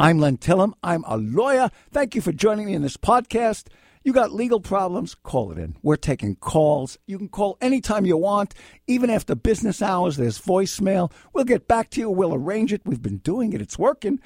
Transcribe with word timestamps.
I'm 0.00 0.20
Len 0.20 0.36
Tillem. 0.36 0.74
I'm 0.80 1.02
a 1.08 1.16
lawyer. 1.16 1.72
Thank 1.90 2.14
you 2.14 2.20
for 2.20 2.30
joining 2.30 2.66
me 2.66 2.74
in 2.74 2.82
this 2.82 2.96
podcast. 2.96 3.66
You 4.04 4.12
got 4.12 4.32
legal 4.32 4.60
problems? 4.60 5.16
Call 5.16 5.50
it 5.50 5.58
in. 5.58 5.76
We're 5.82 5.96
taking 5.96 6.36
calls. 6.36 6.98
You 7.08 7.18
can 7.18 7.28
call 7.28 7.58
anytime 7.60 8.06
you 8.06 8.16
want, 8.16 8.54
even 8.86 9.10
after 9.10 9.34
business 9.34 9.82
hours. 9.82 10.16
There's 10.16 10.40
voicemail. 10.40 11.10
We'll 11.32 11.42
get 11.42 11.66
back 11.66 11.90
to 11.90 12.00
you. 12.00 12.10
We'll 12.10 12.32
arrange 12.32 12.72
it. 12.72 12.82
We've 12.84 13.02
been 13.02 13.18
doing 13.18 13.52
it. 13.54 13.60
It's 13.60 13.76
working. 13.76 14.20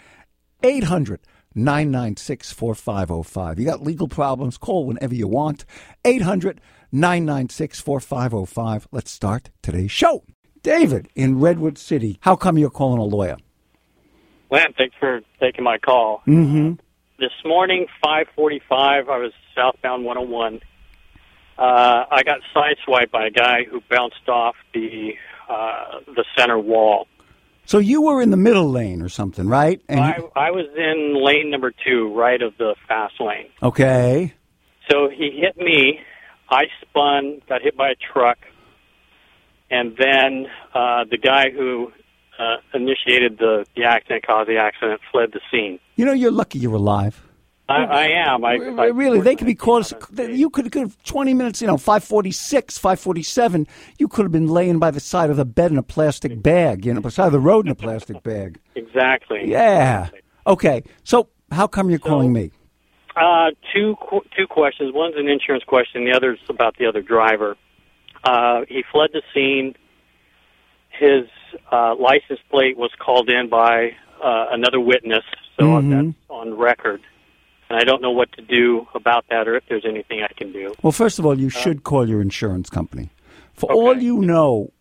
800 0.62 1.20
996 1.54 2.52
4505. 2.52 3.58
You 3.58 3.64
got 3.64 3.82
legal 3.82 4.08
problems? 4.08 4.58
Call 4.58 4.84
whenever 4.84 5.14
you 5.14 5.26
want. 5.26 5.64
800 6.04 6.60
996 6.92 7.80
4505. 7.80 8.88
Let's 8.92 9.10
start 9.10 9.48
today's 9.62 9.90
show. 9.90 10.22
David 10.62 11.08
in 11.14 11.40
Redwood 11.40 11.78
City. 11.78 12.18
How 12.20 12.36
come 12.36 12.58
you're 12.58 12.68
calling 12.68 12.98
a 12.98 13.04
lawyer? 13.04 13.38
Len, 14.52 14.74
thanks 14.76 14.94
for 15.00 15.22
taking 15.40 15.64
my 15.64 15.78
call. 15.78 16.22
Mm-hmm. 16.26 16.74
This 17.18 17.32
morning, 17.42 17.86
5:45, 18.04 18.60
I 18.70 19.16
was 19.16 19.32
southbound 19.54 20.04
101. 20.04 20.60
Uh, 21.56 22.04
I 22.10 22.22
got 22.22 22.40
sideswiped 22.54 23.10
by 23.10 23.26
a 23.26 23.30
guy 23.30 23.64
who 23.68 23.80
bounced 23.88 24.28
off 24.28 24.54
the 24.74 25.12
uh, 25.48 26.00
the 26.06 26.24
center 26.36 26.58
wall. 26.58 27.06
So 27.64 27.78
you 27.78 28.02
were 28.02 28.20
in 28.20 28.30
the 28.30 28.36
middle 28.36 28.70
lane 28.70 29.00
or 29.00 29.08
something, 29.08 29.48
right? 29.48 29.80
And 29.88 30.00
I, 30.00 30.18
I 30.36 30.50
was 30.50 30.66
in 30.76 31.24
lane 31.24 31.50
number 31.50 31.72
two, 31.86 32.12
right 32.14 32.42
of 32.42 32.52
the 32.58 32.74
fast 32.86 33.14
lane. 33.20 33.48
okay. 33.62 34.34
So 34.90 35.08
he 35.08 35.40
hit 35.40 35.56
me. 35.56 36.00
I 36.50 36.64
spun, 36.82 37.40
got 37.48 37.62
hit 37.62 37.74
by 37.74 37.90
a 37.90 37.94
truck, 38.12 38.36
and 39.70 39.96
then 39.96 40.46
uh, 40.74 41.04
the 41.10 41.16
guy 41.16 41.50
who 41.50 41.92
uh, 42.38 42.56
initiated 42.74 43.38
the, 43.38 43.64
the 43.76 43.84
accident, 43.84 44.26
caused 44.26 44.48
the 44.48 44.56
accident, 44.56 45.00
fled 45.10 45.32
the 45.32 45.40
scene. 45.50 45.78
You 45.96 46.04
know, 46.04 46.12
you're 46.12 46.32
lucky 46.32 46.58
you're 46.58 46.74
alive. 46.74 47.22
I, 47.68 47.84
I 47.84 48.04
am. 48.08 48.44
I, 48.44 48.54
I 48.54 48.86
really, 48.86 49.20
they 49.20 49.36
could 49.36 49.46
be 49.46 49.54
close. 49.54 49.92
on 49.92 50.00
a 50.00 50.14
stage. 50.14 50.38
You 50.38 50.50
could 50.50 50.74
have 50.74 51.02
20 51.04 51.32
minutes, 51.32 51.60
you 51.60 51.66
know, 51.66 51.76
546, 51.76 52.76
547. 52.76 53.66
You 53.98 54.08
could 54.08 54.24
have 54.24 54.32
been 54.32 54.48
laying 54.48 54.78
by 54.78 54.90
the 54.90 55.00
side 55.00 55.30
of 55.30 55.36
the 55.36 55.44
bed 55.44 55.70
in 55.70 55.78
a 55.78 55.82
plastic 55.82 56.42
bag, 56.42 56.84
you 56.84 56.92
know, 56.92 57.00
beside 57.00 57.30
the 57.30 57.40
road 57.40 57.66
in 57.66 57.72
a 57.72 57.76
plastic 57.76 58.22
bag. 58.22 58.58
Exactly. 58.74 59.50
Yeah. 59.50 60.10
Okay. 60.46 60.82
So 61.02 61.30
how 61.50 61.66
come 61.66 61.88
you're 61.88 61.98
calling 61.98 62.30
me? 62.30 62.50
Uh, 63.16 63.50
two 63.74 63.96
two 64.36 64.46
questions. 64.46 64.92
One's 64.94 65.14
an 65.16 65.28
insurance 65.28 65.64
question. 65.64 66.04
The 66.04 66.12
other's 66.12 66.38
about 66.50 66.76
the 66.78 66.86
other 66.86 67.00
driver. 67.00 67.56
Uh, 68.22 68.62
he 68.68 68.84
fled 68.92 69.10
the 69.14 69.22
scene. 69.32 69.74
His 70.90 71.24
uh, 71.70 71.94
license 71.96 72.40
plate 72.50 72.76
was 72.76 72.90
called 72.98 73.28
in 73.28 73.48
by 73.48 73.92
uh, 74.22 74.46
another 74.52 74.78
witness, 74.80 75.24
so 75.58 75.64
Mhm. 75.64 75.90
that's 75.90 76.16
on 76.30 76.54
record. 76.56 77.00
And 77.68 77.80
I 77.80 77.84
don't 77.84 78.02
know 78.02 78.10
what 78.10 78.30
to 78.32 78.42
do 78.42 78.86
about 78.94 79.24
that, 79.30 79.48
or 79.48 79.56
if 79.56 79.64
there's 79.68 79.84
anything 79.86 80.22
I 80.22 80.32
can 80.36 80.52
do. 80.52 80.74
Well, 80.82 80.92
first 80.92 81.18
of 81.18 81.26
all, 81.26 81.38
you 81.38 81.48
should 81.48 81.82
call 81.84 82.08
your 82.08 82.20
insurance 82.20 82.70
company. 82.70 83.10
For 83.54 83.72
all 83.72 83.96
you 83.96 84.18
know, 84.20 84.72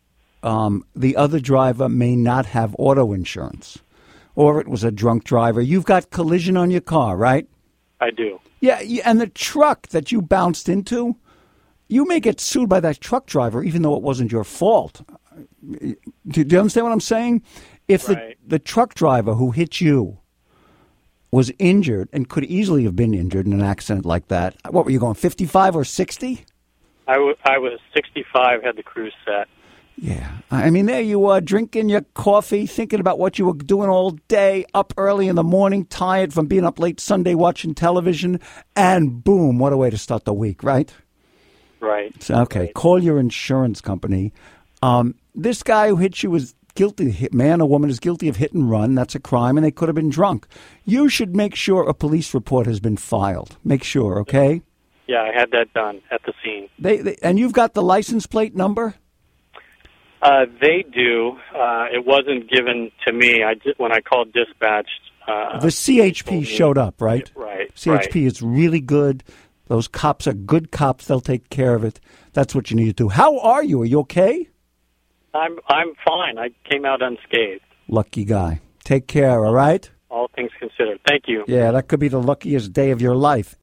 um, 0.44 0.86
the 0.96 1.16
other 1.16 1.40
driver 1.40 1.88
may 1.90 2.16
not 2.16 2.46
have 2.48 2.76
auto 2.78 3.14
insurance, 3.14 3.80
or 4.36 4.60
it 4.60 4.68
was 4.68 4.84
a 4.84 4.92
drunk 4.92 5.24
driver. 5.24 5.62
You've 5.62 5.86
got 5.86 6.10
collision 6.10 6.58
on 6.58 6.70
your 6.72 6.82
car, 6.82 7.16
right? 7.18 7.48
I 8.00 8.12
do. 8.12 8.40
Yeah, 8.60 8.80
and 9.06 9.20
the 9.22 9.28
truck 9.28 9.88
that 9.88 10.12
you 10.12 10.22
bounced 10.22 10.70
into, 10.70 11.16
you 11.88 12.06
may 12.08 12.20
get 12.20 12.40
sued 12.40 12.70
by 12.70 12.80
that 12.82 13.00
truck 13.02 13.26
driver, 13.26 13.64
even 13.64 13.82
though 13.82 13.96
it 13.96 14.04
wasn't 14.04 14.32
your 14.32 14.44
fault. 14.44 15.02
Do, 15.62 15.96
do 16.44 16.56
you 16.56 16.60
understand 16.60 16.86
what 16.86 16.94
I'm 16.94 17.00
saying? 17.00 17.44
If 17.88 18.08
Right. 18.08 18.38
the, 18.48 18.56
the 18.56 18.60
truck 18.60 18.94
driver 18.94 19.34
who 19.36 19.52
hit 19.52 19.82
you 19.82 20.18
was 21.32 21.52
injured 21.60 22.10
and 22.12 22.28
could 22.30 22.44
easily 22.46 22.84
have 22.84 22.96
been 22.96 23.14
injured 23.14 23.46
in 23.46 23.54
an 23.54 23.62
accident 23.62 24.06
like 24.06 24.28
that, 24.30 24.56
what 24.70 24.86
were 24.86 24.92
you 24.92 25.00
going, 25.00 25.14
55 25.16 25.76
or 25.76 25.84
60? 25.84 26.46
I, 27.08 27.14
w- 27.14 27.36
I 27.46 27.58
was 27.58 27.80
65, 27.94 28.64
had 28.64 28.76
the 28.76 28.84
cruise 28.84 29.14
set. 29.26 29.48
Yeah. 29.98 30.32
I 30.50 30.70
mean, 30.72 30.88
there 30.88 31.02
you 31.02 31.26
are 31.28 31.42
drinking 31.42 31.90
your 31.90 32.02
coffee, 32.16 32.66
thinking 32.66 33.00
about 33.00 33.20
what 33.20 33.38
you 33.38 33.46
were 33.46 33.54
doing 33.54 33.90
all 33.90 34.12
day, 34.30 34.66
up 34.74 34.94
early 34.98 35.28
in 35.28 35.36
the 35.36 35.44
morning, 35.44 35.86
tired 35.86 36.34
from 36.34 36.48
being 36.48 36.66
up 36.66 36.80
late 36.80 37.00
Sunday 37.00 37.36
watching 37.36 37.76
television, 37.76 38.40
and 38.76 39.24
boom, 39.24 39.60
what 39.60 39.74
a 39.74 39.78
way 39.78 39.90
to 39.90 39.98
start 39.98 40.26
the 40.26 40.34
week, 40.34 40.64
right? 40.64 40.92
Right. 41.80 42.14
So, 42.22 42.36
okay, 42.42 42.60
Right. 42.62 42.74
call 42.74 43.04
your 43.04 43.20
insurance 43.20 43.80
company. 43.82 44.34
Um, 44.82 45.16
this 45.36 45.64
guy 45.64 45.90
who 45.90 45.98
hit 45.98 46.24
you 46.24 46.32
was 46.32 46.56
guilty. 46.76 47.28
Man 47.32 47.62
or 47.62 47.70
woman 47.70 47.90
is 47.90 48.00
guilty 48.00 48.28
of 48.28 48.38
hit 48.38 48.54
and 48.54 48.70
run. 48.70 48.96
That's 48.96 49.16
a 49.16 49.20
crime, 49.20 49.58
and 49.58 49.66
they 49.66 49.72
could 49.72 49.90
have 49.90 49.96
been 49.96 50.10
drunk. 50.10 50.48
You 50.86 51.10
should 51.10 51.36
make 51.36 51.56
sure 51.56 51.88
a 51.88 51.94
police 51.94 52.34
report 52.34 52.68
has 52.68 52.80
been 52.80 52.98
filed. 52.98 53.58
Make 53.64 53.84
sure, 53.84 54.20
okay? 54.20 54.62
Yeah, 55.08 55.24
I 55.24 55.38
had 55.38 55.52
that 55.52 55.74
done 55.74 56.02
at 56.12 56.22
the 56.26 56.34
scene. 56.44 56.70
They, 56.80 56.98
they 56.98 57.18
and 57.22 57.38
you've 57.38 57.54
got 57.54 57.74
the 57.74 57.84
license 57.84 58.26
plate 58.26 58.56
number. 58.56 58.96
Uh, 60.22 60.46
they 60.62 60.86
do. 60.94 61.38
Uh, 61.54 61.88
it 61.92 62.06
wasn't 62.06 62.50
given 62.50 62.92
to 63.06 63.12
me. 63.12 63.44
I 63.44 63.56
when 63.78 63.92
I 63.92 64.02
called 64.02 64.32
dispatch. 64.34 64.88
Uh, 65.28 65.60
The 65.60 65.68
CHP 65.68 66.46
showed 66.46 66.78
up, 66.78 67.02
right? 67.02 67.30
Right. 67.36 67.74
CHP 67.76 67.92
right. 67.92 68.16
is 68.16 68.42
really 68.42 68.80
good. 68.80 69.24
Those 69.68 69.88
cops 69.88 70.28
are 70.28 70.34
good 70.34 70.72
cops. 70.72 71.06
They'll 71.06 71.22
take 71.22 71.50
care 71.50 71.76
of 71.76 71.84
it. 71.84 72.00
That's 72.34 72.54
what 72.54 72.72
you 72.72 72.78
need 72.78 72.88
to 72.88 72.94
do. 72.94 73.10
How 73.10 73.40
are 73.40 73.64
you? 73.64 73.82
Are 73.82 73.86
you 73.86 74.00
okay? 74.02 74.48
I'm 75.34 75.60
I'm 75.68 75.94
fine. 76.06 76.38
I 76.38 76.50
came 76.70 76.86
out 76.86 77.02
unscathed. 77.02 77.64
Lucky 77.88 78.26
guy. 78.26 78.62
Take 78.84 79.08
care, 79.08 79.44
all 79.46 79.54
right? 79.54 79.90
All 80.10 80.30
things 80.36 80.52
considered. 80.60 81.00
Thank 81.08 81.24
you. 81.28 81.46
Yeah, 81.48 81.72
that 81.72 81.88
could 81.88 82.00
be 82.00 82.10
the 82.10 82.22
luckiest 82.22 82.74
day 82.74 82.92
of 82.92 83.02
your 83.02 83.16
life. 83.16 83.56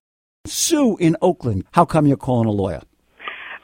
Sue 0.46 0.96
in 0.98 1.16
Oakland. 1.20 1.64
How 1.72 1.84
come 1.84 2.06
you're 2.06 2.16
calling 2.16 2.46
a 2.46 2.52
lawyer? 2.52 2.82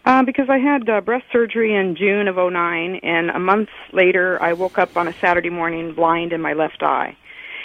Uh, 0.05 0.23
because 0.23 0.51
I 0.51 0.59
had 0.59 0.89
uh, 0.89 1.01
breast 1.01 1.25
surgery 1.33 1.75
in 1.75 1.97
June 1.97 2.29
of 2.29 2.37
'09, 2.37 2.97
and 3.03 3.31
a 3.31 3.39
month 3.39 3.71
later, 3.93 4.43
I 4.43 4.53
woke 4.53 4.79
up 4.79 4.97
on 4.97 5.09
a 5.09 5.15
Saturday 5.15 5.49
morning 5.49 5.95
blind 5.95 6.33
in 6.33 6.43
my 6.43 6.53
left 6.53 6.83
eye. 6.83 7.17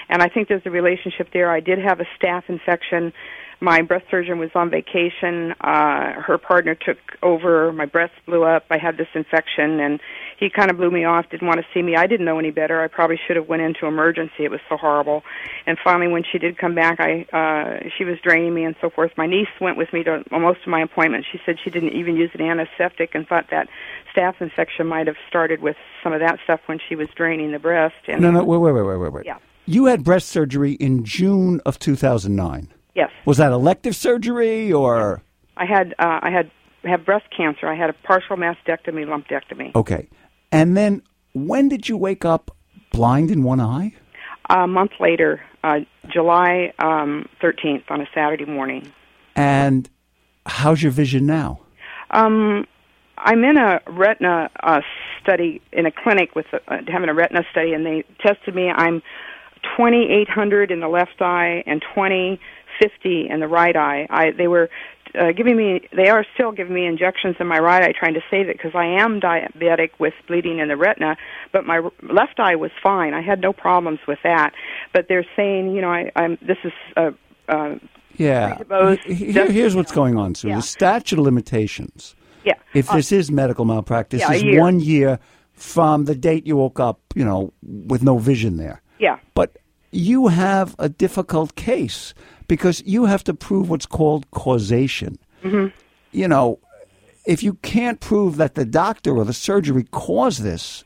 And 0.08 0.24
I 0.24 0.30
think 0.30 0.48
there's 0.48 0.66
a 0.66 0.72
relationship 0.72 1.30
there. 1.34 1.52
I 1.52 1.60
did 1.60 1.80
have 1.80 2.00
a 2.00 2.06
staph 2.18 2.44
infection. 2.48 3.14
My 3.62 3.82
breast 3.82 4.06
surgeon 4.10 4.40
was 4.40 4.52
on 4.56 4.70
vacation. 4.70 5.54
Uh, 5.60 6.14
her 6.22 6.38
partner 6.38 6.76
took 6.76 6.98
over. 7.22 7.74
My 7.74 7.86
breast 7.86 8.14
blew 8.26 8.44
up. 8.44 8.66
I 8.70 8.78
had 8.78 8.98
this 8.98 9.08
infection, 9.14 9.82
and 9.82 10.00
he 10.40 10.50
kind 10.50 10.72
of 10.72 10.78
blew 10.78 10.90
me 10.90 11.04
off. 11.04 11.30
Didn't 11.30 11.48
want 11.48 11.60
to 11.60 11.66
see 11.74 11.82
me. 11.82 11.98
I 11.98 12.08
didn't 12.08 12.26
know 12.26 12.40
any 12.40 12.52
better. 12.52 12.82
I 12.82 12.88
probably 12.88 13.20
should 13.28 13.36
have 13.36 13.50
went 13.50 13.62
into 13.62 13.86
emergency. 13.86 14.46
It 14.46 14.52
was 14.52 14.62
so 14.70 14.78
horrible. 14.78 15.24
And 15.66 15.78
finally, 15.84 16.08
when 16.08 16.24
she 16.24 16.38
did 16.38 16.58
come 16.58 16.74
back, 16.74 17.02
I 17.02 17.26
uh, 17.34 17.90
she 17.98 18.06
was 18.06 18.18
draining 18.24 18.54
me 18.54 18.64
and 18.64 18.76
so 18.80 18.90
forth. 18.90 19.12
My 19.18 19.28
niece 19.28 19.50
went 19.60 19.76
with 19.76 19.92
me 19.92 20.04
to 20.04 20.24
most 20.32 20.62
of 20.62 20.68
my 20.68 20.82
appointments. 20.82 21.28
She 21.30 21.42
said 21.46 21.58
she 21.62 21.70
didn't 21.70 21.94
even 21.94 22.16
use 22.16 22.32
an 22.34 22.42
antiseptic 22.42 23.14
and 23.14 23.28
thought 23.28 23.50
that 23.52 23.68
staph 24.16 24.40
infection 24.40 24.88
might 24.88 25.08
have 25.08 25.18
started 25.28 25.62
with 25.62 25.76
some 26.02 26.14
of 26.14 26.22
that 26.22 26.40
stuff 26.46 26.62
when 26.68 26.80
she 26.88 26.96
was 26.96 27.10
draining 27.14 27.52
the 27.52 27.60
breast. 27.60 27.96
And 28.08 28.22
No, 28.22 28.32
no, 28.32 28.44
wait, 28.46 28.58
wait, 28.60 28.72
wait, 28.72 28.84
wait, 28.84 28.98
wait, 28.98 29.12
wait. 29.12 29.26
Yeah. 29.26 29.38
You 29.66 29.86
had 29.86 30.04
breast 30.04 30.30
surgery 30.30 30.72
in 30.74 31.04
June 31.04 31.62
of 31.66 31.78
2009. 31.78 32.70
Yes, 32.96 33.10
Was 33.26 33.38
that 33.38 33.52
elective 33.52 33.96
surgery 33.96 34.72
or? 34.72 35.22
I 35.58 35.66
had 35.66 35.94
uh, 36.00 36.20
I 36.22 36.30
had 36.32 36.52
have 36.84 37.06
breast 37.06 37.26
cancer. 37.36 37.68
I 37.68 37.76
had 37.76 37.90
a 37.90 37.94
partial 37.94 38.38
mastectomy, 38.38 39.06
lumpectomy. 39.06 39.76
Okay. 39.76 40.08
And 40.52 40.78
then 40.78 41.02
when 41.34 41.70
did 41.70 41.90
you 41.90 41.98
wake 41.98 42.26
up 42.26 42.56
blind 42.92 43.32
in 43.32 43.44
one 43.44 43.60
eye? 43.60 43.94
A 44.50 44.68
month 44.68 44.92
later, 45.00 45.42
uh, 45.64 45.80
July 46.12 46.74
um, 46.80 47.28
13th, 47.42 47.84
on 47.90 48.02
a 48.02 48.08
Saturday 48.14 48.46
morning. 48.46 48.92
And 49.36 49.88
how's 50.46 50.82
your 50.82 50.92
vision 50.92 51.26
now? 51.26 51.60
Um, 52.12 52.66
I'm 53.18 53.44
in 53.44 53.58
a 53.58 53.82
retina 53.88 54.50
uh, 54.64 54.82
study 55.22 55.62
in 55.72 55.86
a 55.86 55.92
clinic 55.92 56.36
with 56.36 56.48
uh, 56.54 56.78
having 56.88 57.10
a 57.10 57.14
retina 57.14 57.44
study, 57.52 57.74
and 57.74 57.86
they 57.86 58.04
tested 58.22 58.56
me. 58.56 58.72
I'm 58.72 59.02
2800 59.78 60.72
in 60.72 60.80
the 60.80 60.88
left 60.88 61.22
eye 61.22 61.64
and 61.68 61.84
2050 62.80 63.30
in 63.30 63.40
the 63.40 63.48
right 63.48 63.76
eye. 63.76 64.08
I 64.10 64.32
they 64.32 64.48
were 64.48 64.70
uh, 65.20 65.32
giving 65.32 65.58
me 65.58 65.82
they 65.96 66.10
are 66.10 66.26
still 66.34 66.52
giving 66.52 66.74
me 66.74 66.86
injections 66.86 67.36
in 67.40 67.48
my 67.48 67.58
right 67.60 67.84
eye 67.84 67.94
trying 67.98 68.14
to 68.14 68.22
save 68.30 68.48
it 68.50 68.58
because 68.58 68.74
I 68.76 68.86
am 68.86 69.20
diabetic 69.20 69.90
with 70.00 70.14
bleeding 70.28 70.60
in 70.60 70.68
the 70.68 70.78
retina 70.78 71.18
but 71.52 71.66
my 71.66 71.80
left 72.04 72.40
eye 72.40 72.56
was 72.56 72.70
fine 72.84 73.14
I 73.16 73.22
had 73.22 73.42
no 73.42 73.52
problems 73.52 74.00
with 74.08 74.20
that 74.24 74.54
but 74.94 75.08
they're 75.10 75.26
saying 75.36 75.74
you 75.76 75.82
know 75.82 75.90
I 75.90 76.12
I'm 76.16 76.38
this 76.42 76.58
is 76.64 76.72
uh, 76.96 77.12
uh 77.48 77.76
Yeah. 78.18 78.56
Predisposed- 78.58 79.02
He- 79.02 79.14
he- 79.16 79.32
Here, 79.32 79.52
here's 79.52 79.76
what's 79.76 79.92
going 79.92 80.16
on, 80.18 80.36
Sue. 80.36 80.50
Yeah. 80.50 80.58
The 80.58 80.62
statute 80.62 81.18
of 81.20 81.26
limitations, 81.26 82.16
yeah 82.46 82.54
if 82.76 82.90
Uh, 82.92 82.98
this 82.98 83.12
is 83.12 83.32
medical 83.32 83.66
malpractice, 83.66 84.22
yeah, 84.22 84.34
is 84.34 84.44
year. 84.44 84.60
one 84.62 84.80
year 84.80 85.18
from 85.54 86.06
the 86.06 86.16
date 86.16 86.46
you 86.46 86.56
woke 86.56 86.80
up, 86.80 87.00
you 87.16 87.26
know, 87.26 87.52
with 87.64 88.04
no 88.04 88.18
vision 88.20 88.58
there. 88.58 88.82
yeah 89.00 89.18
But 89.34 89.58
you 89.92 90.28
have 90.28 90.76
a 90.80 90.90
difficult 90.90 91.56
case 91.56 92.14
because 92.48 92.84
you 92.86 93.06
have 93.06 93.24
to 93.26 93.34
prove 93.34 93.70
what's 93.70 93.86
called 93.86 94.30
causation. 94.32 95.18
Mm-hmm. 95.44 95.68
You 96.12 96.28
know, 96.28 96.60
if 97.26 97.44
you 97.44 97.54
can't 97.56 98.00
prove 98.00 98.38
that 98.38 98.56
the 98.56 98.66
doctor 98.66 99.16
or 99.16 99.26
the 99.26 99.34
surgery 99.34 99.86
caused 99.92 100.42
this, 100.42 100.84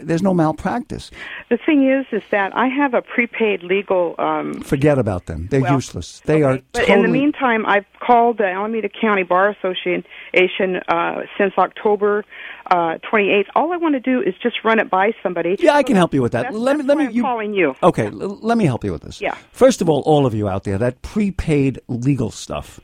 there's 0.00 0.22
no 0.22 0.32
malpractice. 0.32 1.10
The 1.50 1.58
thing 1.58 1.86
is, 1.86 2.06
is 2.12 2.22
that 2.30 2.56
I 2.56 2.66
have 2.68 2.94
a 2.94 3.02
prepaid 3.02 3.62
legal. 3.62 4.14
Um, 4.18 4.62
Forget 4.62 4.98
about 4.98 5.26
them. 5.26 5.48
They're 5.50 5.60
Well, 5.60 5.74
useless. 5.74 6.22
They 6.24 6.42
are 6.42 6.60
but 6.72 6.86
totally. 6.86 6.96
in 6.96 7.02
the 7.02 7.08
meantime, 7.08 7.66
I've 7.66 7.84
called 8.00 8.38
the 8.38 8.46
Alameda 8.46 8.88
County 8.88 9.22
Bar 9.22 9.50
Association 9.50 10.80
uh, 10.88 11.22
since 11.36 11.52
October 11.58 12.24
uh, 12.72 12.98
28th. 13.12 13.44
All 13.54 13.72
I 13.72 13.76
want 13.76 13.94
to 13.94 14.00
do 14.00 14.20
is 14.20 14.34
just 14.42 14.56
run 14.64 14.78
it 14.78 14.88
by 14.90 15.12
somebody. 15.22 15.56
yeah, 15.60 15.74
I 15.74 15.82
can 15.82 15.94
help 15.96 16.14
you 16.14 16.22
with 16.22 16.32
that. 16.32 16.44
That's, 16.44 16.56
let 16.56 16.76
me 16.78 16.82
let 16.84 16.96
me 16.96 17.04
I'm 17.06 17.10
you 17.12 17.22
calling 17.22 17.52
you. 17.54 17.74
Okay, 17.82 18.06
l- 18.06 18.38
let 18.40 18.56
me 18.56 18.64
help 18.64 18.82
you 18.84 18.92
with 18.92 19.02
this. 19.02 19.20
Yeah. 19.20 19.36
First 19.52 19.82
of 19.82 19.88
all, 19.90 20.00
all 20.02 20.24
of 20.26 20.34
you 20.34 20.48
out 20.48 20.64
there, 20.64 20.78
that 20.78 21.02
prepaid 21.02 21.80
legal 21.88 22.30
stuff, 22.30 22.80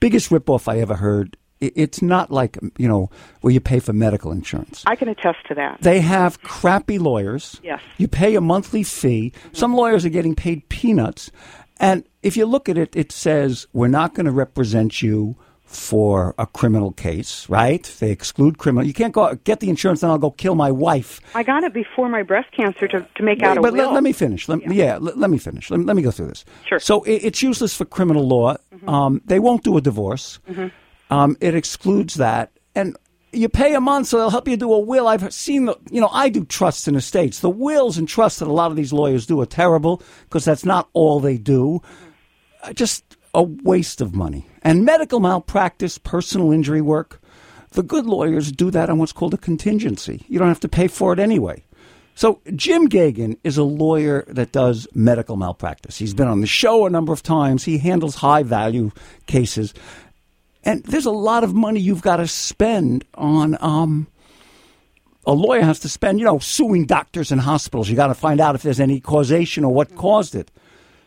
biggest 0.00 0.30
ripoff 0.30 0.66
I 0.68 0.80
ever 0.80 0.94
heard. 0.96 1.36
It's 1.60 2.02
not 2.02 2.30
like 2.30 2.58
you 2.76 2.86
know 2.88 3.10
where 3.40 3.52
you 3.52 3.60
pay 3.60 3.78
for 3.80 3.92
medical 3.94 4.30
insurance. 4.32 4.82
I 4.86 4.94
can 4.96 5.08
attest 5.08 5.38
to 5.48 5.54
that. 5.54 5.78
They 5.80 6.00
have 6.00 6.42
crappy 6.42 6.98
lawyers. 6.98 7.60
Yes. 7.62 7.80
You 7.98 8.08
pay 8.08 8.34
a 8.36 8.40
monthly 8.42 8.82
fee. 8.82 9.32
Some 9.52 9.74
lawyers 9.74 10.04
are 10.04 10.10
getting 10.10 10.34
paid 10.34 10.68
peanuts. 10.68 11.30
And 11.78 12.04
if 12.22 12.36
you 12.36 12.44
look 12.46 12.68
at 12.68 12.76
it, 12.78 12.94
it 12.96 13.10
says 13.12 13.66
we're 13.72 13.88
not 13.88 14.14
going 14.14 14.26
to 14.26 14.32
represent 14.32 15.00
you 15.02 15.36
for 15.66 16.34
a 16.38 16.46
criminal 16.46 16.92
case, 16.92 17.48
right? 17.48 17.82
They 17.98 18.10
exclude 18.10 18.56
criminal. 18.56 18.86
You 18.86 18.94
can't 18.94 19.12
go 19.12 19.34
get 19.34 19.60
the 19.60 19.68
insurance, 19.68 20.02
and 20.02 20.10
I'll 20.10 20.18
go 20.18 20.30
kill 20.30 20.54
my 20.54 20.70
wife. 20.70 21.20
I 21.34 21.42
got 21.42 21.64
it 21.64 21.74
before 21.74 22.08
my 22.08 22.22
breast 22.22 22.50
cancer 22.52 22.88
to, 22.88 23.06
to 23.16 23.22
make 23.22 23.42
out 23.42 23.58
a 23.58 23.60
but 23.60 23.72
will. 23.72 23.86
let, 23.86 23.94
let 23.94 24.02
me 24.02 24.12
finish. 24.12 24.48
Let, 24.48 24.72
yeah, 24.72 24.96
let, 24.98 25.18
let 25.18 25.28
me 25.28 25.38
finish. 25.38 25.70
Let, 25.70 25.84
let 25.84 25.96
me 25.96 26.02
go 26.02 26.10
through 26.10 26.28
this. 26.28 26.44
Sure. 26.66 26.78
So 26.78 27.02
it, 27.02 27.24
it's 27.24 27.42
useless 27.42 27.76
for 27.76 27.84
criminal 27.84 28.26
law. 28.26 28.56
Um, 28.86 29.20
they 29.24 29.40
won't 29.40 29.64
do 29.64 29.76
a 29.76 29.80
divorce. 29.80 30.38
Um, 31.10 31.36
it 31.40 31.54
excludes 31.54 32.14
that, 32.14 32.52
and 32.74 32.96
you 33.32 33.48
pay 33.48 33.74
a 33.74 33.80
month, 33.80 34.06
so 34.06 34.18
they'll 34.18 34.30
help 34.30 34.48
you 34.48 34.56
do 34.56 34.72
a 34.72 34.78
will. 34.78 35.08
I've 35.08 35.32
seen 35.32 35.66
the, 35.66 35.76
you 35.90 36.00
know, 36.00 36.08
I 36.10 36.28
do 36.28 36.44
trusts 36.44 36.88
and 36.88 36.96
estates. 36.96 37.40
The 37.40 37.50
wills 37.50 37.98
and 37.98 38.08
trusts 38.08 38.38
that 38.38 38.48
a 38.48 38.52
lot 38.52 38.70
of 38.70 38.76
these 38.76 38.92
lawyers 38.92 39.26
do 39.26 39.40
are 39.40 39.46
terrible 39.46 40.02
because 40.24 40.44
that's 40.44 40.64
not 40.64 40.88
all 40.92 41.20
they 41.20 41.36
do. 41.36 41.82
Uh, 42.62 42.72
Just 42.72 43.15
a 43.36 43.42
waste 43.42 44.00
of 44.00 44.14
money. 44.14 44.46
And 44.62 44.84
medical 44.84 45.20
malpractice, 45.20 45.98
personal 45.98 46.50
injury 46.50 46.80
work, 46.80 47.20
the 47.72 47.82
good 47.82 48.06
lawyers 48.06 48.50
do 48.50 48.70
that 48.70 48.88
on 48.88 48.98
what's 48.98 49.12
called 49.12 49.34
a 49.34 49.38
contingency. 49.38 50.24
You 50.26 50.38
don't 50.38 50.48
have 50.48 50.60
to 50.60 50.68
pay 50.68 50.88
for 50.88 51.12
it 51.12 51.18
anyway. 51.18 51.62
So 52.14 52.40
Jim 52.54 52.88
Gagan 52.88 53.36
is 53.44 53.58
a 53.58 53.62
lawyer 53.62 54.24
that 54.28 54.52
does 54.52 54.88
medical 54.94 55.36
malpractice. 55.36 55.98
He's 55.98 56.14
been 56.14 56.28
on 56.28 56.40
the 56.40 56.46
show 56.46 56.86
a 56.86 56.90
number 56.90 57.12
of 57.12 57.22
times. 57.22 57.62
He 57.62 57.76
handles 57.76 58.14
high 58.14 58.42
value 58.42 58.90
cases. 59.26 59.74
And 60.64 60.82
there's 60.84 61.04
a 61.04 61.10
lot 61.10 61.44
of 61.44 61.52
money 61.54 61.78
you've 61.78 62.00
got 62.00 62.16
to 62.16 62.26
spend 62.26 63.04
on 63.14 63.58
um 63.60 64.08
a 65.26 65.32
lawyer 65.32 65.60
has 65.60 65.80
to 65.80 65.88
spend, 65.88 66.20
you 66.20 66.24
know, 66.24 66.38
suing 66.38 66.86
doctors 66.86 67.32
and 67.32 67.40
hospitals. 67.40 67.90
You 67.90 67.96
got 67.96 68.06
to 68.06 68.14
find 68.14 68.40
out 68.40 68.54
if 68.54 68.62
there's 68.62 68.80
any 68.80 69.00
causation 69.00 69.64
or 69.64 69.74
what 69.74 69.96
caused 69.96 70.36
it. 70.36 70.50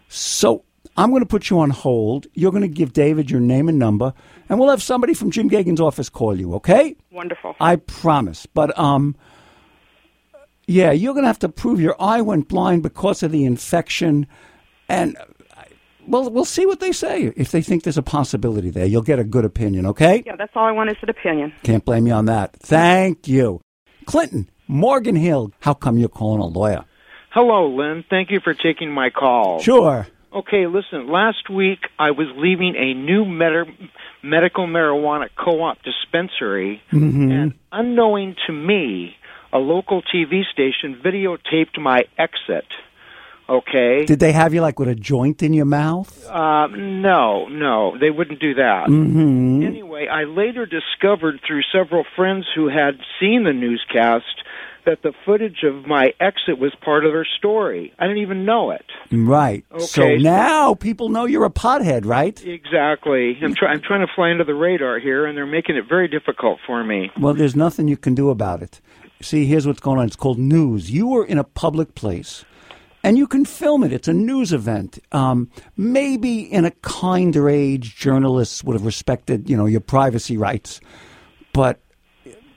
So 0.10 0.66
I'm 1.00 1.12
going 1.12 1.22
to 1.22 1.26
put 1.26 1.50
you 1.50 1.60
on 1.60 1.70
hold. 1.70 2.28
You're 2.34 2.52
going 2.52 2.62
to 2.62 2.68
give 2.68 2.92
David 2.92 3.32
your 3.32 3.40
name 3.40 3.70
and 3.70 3.80
number, 3.80 4.14
and 4.50 4.60
we'll 4.60 4.70
have 4.70 4.84
somebody 4.84 5.14
from 5.14 5.32
Jim 5.32 5.48
Gagan's 5.48 5.80
office 5.80 6.10
call 6.10 6.38
you. 6.38 6.54
Okay? 6.56 6.98
Wonderful. 7.10 7.56
I 7.62 7.78
promise. 7.78 8.46
But 8.46 8.78
um, 8.78 9.16
yeah, 10.68 10.92
you're 10.92 11.14
going 11.14 11.24
to 11.24 11.28
have 11.30 11.40
to 11.40 11.48
prove 11.48 11.80
your 11.80 11.96
eye 12.02 12.20
went 12.20 12.50
blind 12.50 12.84
because 12.84 13.24
of 13.24 13.32
the 13.32 13.46
infection, 13.46 14.28
and 14.90 15.16
uh, 15.56 15.64
well, 16.06 16.30
we'll 16.30 16.44
see 16.44 16.66
what 16.66 16.82
they 16.82 16.92
say. 16.92 17.32
If 17.38 17.52
they 17.52 17.62
think 17.62 17.84
there's 17.84 17.98
a 17.98 18.04
possibility 18.04 18.70
there, 18.70 18.86
you'll 18.86 19.02
get 19.02 19.20
a 19.20 19.24
good 19.24 19.46
opinion. 19.46 19.86
Okay? 19.86 20.22
yeah, 20.26 20.36
that's 20.36 20.52
all 20.54 20.66
I 20.66 20.74
want 20.74 20.90
is 20.90 20.98
an 21.02 21.10
opinion. 21.10 21.54
Can't 21.64 21.86
blame 21.86 22.08
you 22.08 22.14
on 22.14 22.26
that. 22.26 22.58
Thank 22.58 23.26
you, 23.26 23.62
Clint 24.06 24.34
in 24.34 24.50
Morgan 24.68 25.16
Hill. 25.16 25.54
How 25.62 25.76
come 25.76 25.98
you're 25.98 26.10
calling 26.10 26.42
a 26.42 26.46
lawyer? 26.46 26.84
Hello, 27.30 27.70
Len. 27.70 28.04
Thank 28.10 28.32
you 28.32 28.42
for 28.44 28.54
taking 28.54 28.92
my 28.92 29.10
call. 29.12 29.62
Sure. 29.62 30.06
Okay, 30.34 30.68
listen. 30.68 31.12
Last 31.12 31.50
week 31.50 31.80
I 31.98 32.12
was 32.12 32.28
leaving 32.38 32.76
a 32.76 32.94
new 32.94 33.26
med- 33.26 33.90
medical 34.24 34.68
marijuana 34.68 35.28
co-op 35.36 35.78
dispensary, 35.82 36.82
and 36.92 37.54
unknowing 37.72 38.36
to 38.46 38.54
me, 38.54 39.16
a 39.52 39.58
local 39.58 40.04
TV 40.04 40.44
station 40.52 41.02
videotaped 41.04 41.80
my 41.80 42.02
exit. 42.18 42.66
Okay. 43.50 44.06
Did 44.06 44.20
they 44.20 44.32
have 44.32 44.54
you 44.54 44.62
like 44.62 44.78
with 44.78 44.90
a 44.90 44.96
joint 44.96 45.42
in 45.42 45.54
your 45.54 45.66
mouth? 45.66 46.30
Uh, 46.30 46.68
no, 46.68 47.48
no, 47.48 47.98
they 48.00 48.12
wouldn't 48.12 48.40
do 48.40 48.54
that. 48.54 48.86
Mm-hmm. 48.88 49.64
Anyway, 49.64 50.08
I 50.08 50.26
later 50.26 50.68
discovered 50.68 51.40
through 51.48 51.64
several 51.72 52.06
friends 52.16 52.46
who 52.54 52.68
had 52.68 53.00
seen 53.20 53.46
the 53.46 53.54
newscast 53.54 54.44
that 54.86 55.02
the 55.04 55.14
footage 55.26 55.64
of 55.64 55.86
my 55.86 56.14
exit 56.20 56.60
was 56.60 56.74
part 56.84 57.06
of 57.06 57.12
their 57.12 57.28
story. 57.38 57.94
I 58.00 58.08
didn't 58.08 58.22
even 58.22 58.46
know 58.46 58.72
it. 58.72 58.86
Right. 59.12 59.66
Okay. 59.72 59.86
So 59.86 60.16
now 60.16 60.74
people 60.74 61.10
know 61.10 61.26
you're 61.26 61.46
a 61.46 61.50
pothead, 61.50 62.06
right? 62.06 62.42
Exactly. 62.46 63.38
I'm, 63.42 63.56
try- 63.56 63.72
I'm 63.72 63.82
trying 63.82 64.06
to 64.06 64.14
fly 64.14 64.32
under 64.32 64.44
the 64.44 64.56
radar 64.56 65.00
here, 65.00 65.26
and 65.26 65.38
they're 65.38 65.46
making 65.46 65.76
it 65.76 65.86
very 65.88 66.08
difficult 66.08 66.60
for 66.66 66.84
me. 66.84 67.12
Well, 67.20 67.34
there's 67.34 67.56
nothing 67.56 67.88
you 67.88 67.98
can 67.98 68.16
do 68.16 68.30
about 68.30 68.62
it. 68.62 68.82
See, 69.22 69.46
here's 69.46 69.68
what's 69.68 69.80
going 69.82 70.00
on. 70.00 70.06
It's 70.08 70.16
called 70.16 70.40
news. 70.40 70.90
You 70.90 71.08
were 71.08 71.26
in 71.26 71.38
a 71.38 71.44
public 71.44 71.94
place, 71.94 72.46
and 73.04 73.18
you 73.18 73.28
can 73.28 73.44
film 73.46 73.84
it. 73.84 73.92
It's 73.92 74.08
a 74.08 74.14
news 74.14 74.54
event. 74.54 75.00
Um, 75.12 75.50
maybe 75.76 76.42
in 76.42 76.66
a 76.66 76.72
kinder 76.72 77.50
age, 77.50 77.96
journalists 77.98 78.64
would 78.64 78.74
have 78.74 78.86
respected, 78.86 79.50
you 79.50 79.58
know, 79.58 79.66
your 79.66 79.82
privacy 79.82 80.38
rights, 80.38 80.80
but 81.52 81.82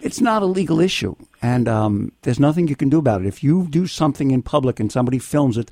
it's 0.02 0.20
not 0.20 0.42
a 0.42 0.46
legal 0.46 0.80
issue, 0.80 1.14
and 1.40 1.68
um, 1.68 2.12
there's 2.22 2.40
nothing 2.40 2.68
you 2.68 2.76
can 2.76 2.88
do 2.88 2.98
about 2.98 3.20
it. 3.22 3.26
If 3.26 3.42
you 3.42 3.66
do 3.68 3.86
something 3.86 4.30
in 4.30 4.42
public 4.42 4.80
and 4.80 4.90
somebody 4.90 5.18
films 5.18 5.56
it, 5.56 5.70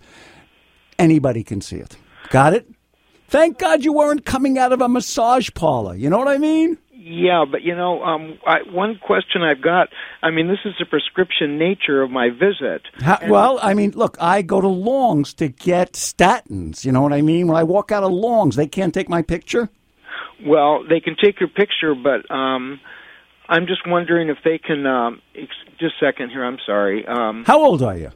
anybody 0.99 1.43
can 1.43 1.61
see 1.61 1.77
it. 1.77 1.97
Got 2.31 2.55
it? 2.55 2.69
Thank 3.29 3.59
God 3.59 3.85
you 3.85 3.93
weren't 3.93 4.25
coming 4.25 4.59
out 4.59 4.73
of 4.73 4.81
a 4.81 4.89
massage 4.89 5.51
parlor. 5.55 5.95
You 5.95 6.11
know 6.11 6.19
what 6.19 6.29
I 6.29 6.39
mean? 6.39 6.79
Yeah, 6.93 7.45
but 7.51 7.63
you 7.63 7.75
know, 7.75 8.03
um, 8.03 8.39
I, 8.47 8.59
one 8.71 8.99
question 9.03 9.43
I've 9.43 9.63
got. 9.63 9.89
I 10.23 10.31
mean, 10.31 10.49
this 10.49 10.59
is 10.65 10.75
the 10.79 10.85
prescription 10.85 11.59
nature 11.59 12.03
of 12.03 12.11
my 12.11 12.29
visit. 12.29 12.83
How, 13.01 13.19
well, 13.27 13.59
I 13.63 13.73
mean, 13.73 13.93
look, 13.93 14.17
I 14.21 14.43
go 14.43 14.61
to 14.61 14.69
Long's 14.69 15.33
to 15.35 15.49
get 15.49 15.95
statins. 15.95 16.85
You 16.85 16.93
know 16.93 17.01
what 17.01 17.13
I 17.13 17.23
mean? 17.23 17.47
When 17.47 17.57
I 17.57 17.63
walk 17.63 17.91
out 17.91 18.05
of 18.05 18.13
Long's, 18.13 18.57
they 18.57 18.67
can't 18.67 18.93
take 18.93 19.09
my 19.09 19.23
picture. 19.23 19.71
Well, 20.45 20.85
they 20.87 21.01
can 21.01 21.17
take 21.17 21.41
your 21.41 21.49
picture, 21.49 21.95
but 21.95 22.31
um, 22.31 22.81
I'm 23.51 23.67
just 23.67 23.87
wondering 23.87 24.31
if 24.31 24.39
they 24.45 24.57
can. 24.59 24.87
Um, 24.87 25.21
ex- 25.35 25.51
just 25.79 25.95
a 26.01 26.07
second 26.07 26.31
here. 26.31 26.45
I'm 26.45 26.59
sorry. 26.65 27.07
Um, 27.07 27.45
How 27.47 27.59
old 27.63 27.83
are 27.83 27.97
you? 27.97 28.11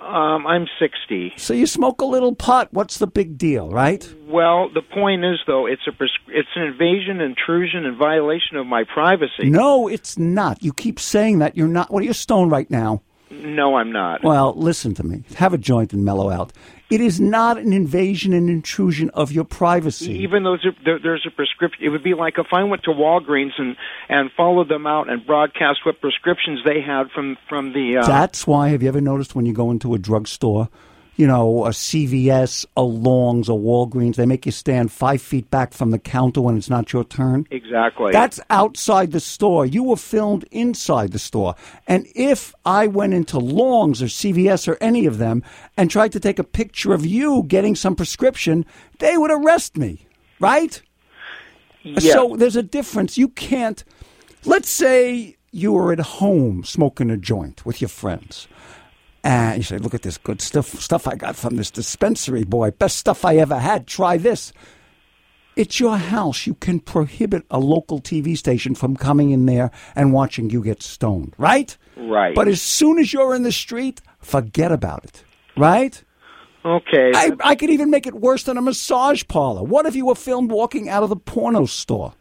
um, 0.00 0.46
I'm 0.46 0.66
60. 0.78 1.32
So 1.38 1.54
you 1.54 1.66
smoke 1.66 2.02
a 2.02 2.04
little 2.04 2.34
pot. 2.34 2.68
What's 2.72 2.98
the 2.98 3.06
big 3.06 3.38
deal, 3.38 3.70
right? 3.70 4.06
Well, 4.26 4.68
the 4.68 4.82
point 4.82 5.24
is, 5.24 5.38
though, 5.46 5.66
it's 5.66 5.86
a 5.88 5.92
pres- 5.92 6.10
it's 6.28 6.48
an 6.56 6.62
invasion, 6.64 7.20
intrusion, 7.22 7.86
and 7.86 7.96
violation 7.96 8.56
of 8.58 8.66
my 8.66 8.84
privacy. 8.84 9.48
No, 9.48 9.88
it's 9.88 10.18
not. 10.18 10.62
You 10.62 10.74
keep 10.74 11.00
saying 11.00 11.38
that. 11.38 11.56
You're 11.56 11.68
not. 11.68 11.90
What 11.90 12.02
are 12.02 12.06
you 12.06 12.12
stoned 12.12 12.50
right 12.50 12.70
now? 12.70 13.00
No, 13.42 13.76
I'm 13.76 13.90
not. 13.92 14.22
Well, 14.22 14.54
listen 14.56 14.94
to 14.94 15.02
me. 15.04 15.22
Have 15.36 15.52
a 15.54 15.58
joint 15.58 15.92
and 15.92 16.04
mellow 16.04 16.30
out. 16.30 16.52
It 16.90 17.00
is 17.00 17.18
not 17.20 17.56
an 17.58 17.72
invasion 17.72 18.32
and 18.32 18.48
intrusion 18.48 19.10
of 19.10 19.32
your 19.32 19.44
privacy. 19.44 20.12
Even 20.18 20.44
though 20.44 20.56
there- 20.62 20.76
there, 20.84 20.98
there's 20.98 21.26
a 21.26 21.30
prescription, 21.30 21.84
it 21.84 21.88
would 21.88 22.02
be 22.02 22.14
like 22.14 22.38
if 22.38 22.46
I 22.52 22.62
went 22.64 22.82
to 22.84 22.90
Walgreens 22.90 23.52
and 23.58 23.76
and 24.08 24.30
followed 24.36 24.68
them 24.68 24.86
out 24.86 25.08
and 25.10 25.24
broadcast 25.26 25.80
what 25.84 26.00
prescriptions 26.00 26.60
they 26.64 26.80
had 26.80 27.10
from 27.10 27.36
from 27.48 27.72
the. 27.72 27.98
Uh, 27.98 28.06
That's 28.06 28.46
why. 28.46 28.68
Have 28.68 28.82
you 28.82 28.88
ever 28.88 29.00
noticed 29.00 29.34
when 29.34 29.46
you 29.46 29.52
go 29.54 29.70
into 29.70 29.94
a 29.94 29.98
drugstore, 29.98 30.68
you 31.16 31.26
know, 31.26 31.64
a 31.64 31.70
CVS, 31.70 32.66
a 32.76 32.82
Long's, 32.82 33.48
a 33.48 33.52
Walgreens, 33.52 34.16
they 34.16 34.26
make 34.26 34.46
you 34.46 34.52
stand 34.52 34.90
five 34.90 35.22
feet 35.22 35.50
back 35.50 35.72
from 35.72 35.90
the 35.90 35.98
counter 35.98 36.40
when 36.40 36.56
it's 36.56 36.70
not 36.70 36.92
your 36.92 37.04
turn? 37.04 37.46
exactly. 37.50 38.12
That's 38.12 38.40
outside 38.50 39.12
the 39.12 39.20
store. 39.20 39.66
You 39.66 39.84
were 39.84 39.96
filmed 39.96 40.44
inside 40.50 41.12
the 41.12 41.18
store. 41.18 41.54
And 41.86 42.06
if 42.14 42.54
I 42.64 42.86
went 42.86 43.14
into 43.14 43.38
Long's 43.38 44.02
or 44.02 44.06
CVS 44.06 44.68
or 44.68 44.76
any 44.80 45.06
of 45.06 45.18
them 45.18 45.42
and 45.76 45.90
tried 45.90 46.12
to 46.12 46.20
take 46.20 46.38
a 46.38 46.44
picture 46.44 46.92
of 46.92 47.06
you 47.06 47.44
getting 47.46 47.74
some 47.74 47.94
prescription, 47.96 48.66
they 48.98 49.16
would 49.16 49.30
arrest 49.30 49.76
me, 49.76 50.06
right? 50.40 50.80
yeah. 51.82 52.00
So 52.00 52.36
there's 52.36 52.56
a 52.56 52.62
difference. 52.62 53.18
You 53.18 53.28
can't. 53.28 53.84
Let's 54.44 54.68
say 54.68 55.36
you 55.52 55.72
were 55.72 55.92
at 55.92 56.00
home 56.00 56.64
smoking 56.64 57.10
a 57.10 57.16
joint 57.16 57.64
with 57.64 57.80
your 57.80 57.88
friends. 57.88 58.48
And 59.24 59.56
you 59.56 59.62
say, 59.62 59.78
look 59.78 59.94
at 59.94 60.02
this 60.02 60.18
good 60.18 60.42
stuff 60.42 60.66
stuff 60.80 61.08
I 61.08 61.16
got 61.16 61.34
from 61.34 61.56
this 61.56 61.70
dispensary, 61.70 62.44
boy. 62.44 62.70
Best 62.70 62.98
stuff 62.98 63.24
I 63.24 63.36
ever 63.36 63.58
had. 63.58 63.86
Try 63.86 64.18
this. 64.18 64.52
It's 65.56 65.80
your 65.80 65.96
house. 65.96 66.46
You 66.46 66.54
can 66.54 66.78
prohibit 66.78 67.44
a 67.50 67.58
local 67.58 68.00
TV 68.00 68.36
station 68.36 68.74
from 68.74 68.96
coming 68.96 69.30
in 69.30 69.46
there 69.46 69.70
and 69.96 70.12
watching 70.12 70.50
you 70.50 70.62
get 70.62 70.82
stoned, 70.82 71.34
right? 71.38 71.76
right. 71.96 72.34
But 72.34 72.48
as 72.48 72.60
soon 72.60 72.98
as 72.98 73.12
you're 73.12 73.34
in 73.34 73.44
the 73.44 73.52
street, 73.52 74.02
forget 74.18 74.72
about 74.72 75.04
it, 75.04 75.24
right? 75.56 76.02
okay. 76.64 77.12
I, 77.14 77.32
I 77.40 77.54
could 77.54 77.70
even 77.70 77.90
make 77.90 78.06
it 78.06 78.14
worse 78.14 78.42
than 78.42 78.58
a 78.58 78.62
massage 78.62 79.22
parlor. 79.28 79.62
What 79.62 79.86
if 79.86 79.94
you 79.94 80.06
were 80.06 80.14
filmed 80.14 80.50
walking 80.50 80.88
out 80.88 81.02
of 81.02 81.08
the 81.08 81.16
porno 81.16 81.66
store? 81.66 82.14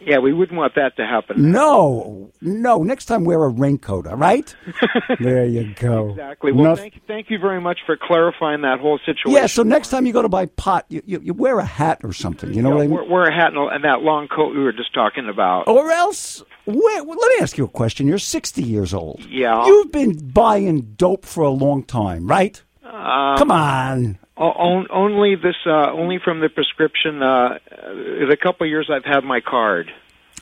Yeah, 0.00 0.18
we 0.18 0.32
wouldn't 0.32 0.56
want 0.58 0.74
that 0.76 0.96
to 0.96 1.06
happen. 1.06 1.50
No, 1.50 2.30
no. 2.40 2.82
Next 2.82 3.06
time, 3.06 3.24
wear 3.24 3.42
a 3.44 3.48
raincoat. 3.48 4.06
All 4.06 4.16
right. 4.16 4.54
there 5.20 5.44
you 5.44 5.74
go. 5.74 6.10
Exactly. 6.10 6.52
Well, 6.52 6.64
Noth- 6.64 6.78
thank 6.78 6.94
you, 6.94 7.00
thank 7.06 7.30
you 7.30 7.38
very 7.38 7.60
much 7.60 7.78
for 7.86 7.96
clarifying 8.00 8.62
that 8.62 8.80
whole 8.80 8.98
situation. 9.04 9.30
yeah. 9.32 9.46
So 9.46 9.62
next 9.62 9.88
time 9.88 10.06
you 10.06 10.12
go 10.12 10.22
to 10.22 10.28
buy 10.28 10.46
pot, 10.46 10.86
you, 10.88 11.02
you, 11.04 11.20
you 11.22 11.34
wear 11.34 11.58
a 11.58 11.64
hat 11.64 12.00
or 12.04 12.12
something. 12.12 12.52
You 12.54 12.62
know 12.62 12.68
Yeah, 12.70 12.74
what 12.76 12.80
I 12.82 12.86
mean? 12.86 12.94
wear, 12.96 13.04
wear 13.04 13.24
a 13.24 13.34
hat 13.34 13.52
and, 13.54 13.72
and 13.72 13.84
that 13.84 14.02
long 14.02 14.28
coat 14.28 14.54
we 14.54 14.62
were 14.62 14.72
just 14.72 14.94
talking 14.94 15.28
about. 15.28 15.66
Or 15.68 15.90
else, 15.90 16.42
where, 16.64 17.04
well, 17.04 17.18
let 17.18 17.28
me 17.30 17.42
ask 17.42 17.58
you 17.58 17.64
a 17.64 17.68
question. 17.68 18.06
You're 18.06 18.18
60 18.18 18.62
years 18.62 18.94
old. 18.94 19.24
Yeah. 19.28 19.66
You've 19.66 19.90
been 19.92 20.30
buying 20.30 20.94
dope 20.96 21.24
for 21.24 21.42
a 21.42 21.50
long 21.50 21.82
time, 21.82 22.26
right? 22.26 22.62
Um, 22.84 23.36
Come 23.38 23.50
on. 23.50 24.18
Only 24.38 25.34
this, 25.34 25.56
uh, 25.66 25.90
only 25.92 26.18
from 26.22 26.40
the 26.40 26.48
prescription. 26.48 27.22
Uh, 27.22 27.58
the 27.70 28.36
couple 28.40 28.66
of 28.66 28.70
years 28.70 28.88
I've 28.90 29.04
had 29.04 29.24
my 29.24 29.40
card. 29.40 29.92